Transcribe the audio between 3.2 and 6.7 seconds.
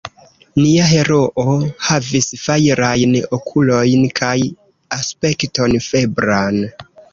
okulojn kaj aspekton febran.